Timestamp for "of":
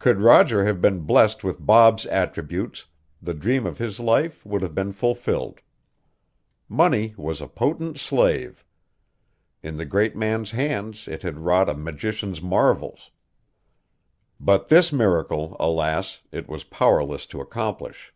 3.66-3.78